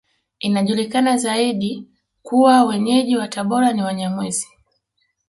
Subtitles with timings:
[0.39, 1.87] Inajulikana zaidi
[2.21, 4.47] kuwa Wenyeji wa Tabora ni Wanyamwezi